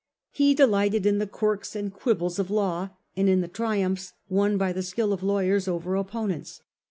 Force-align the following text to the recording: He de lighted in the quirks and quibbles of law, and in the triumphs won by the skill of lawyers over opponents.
He 0.31 0.55
de 0.55 0.65
lighted 0.65 1.05
in 1.05 1.19
the 1.19 1.27
quirks 1.27 1.75
and 1.75 1.93
quibbles 1.93 2.39
of 2.39 2.49
law, 2.49 2.89
and 3.15 3.29
in 3.29 3.41
the 3.41 3.47
triumphs 3.47 4.13
won 4.29 4.57
by 4.57 4.73
the 4.73 4.81
skill 4.81 5.13
of 5.13 5.21
lawyers 5.21 5.67
over 5.67 5.95
opponents. 5.95 6.63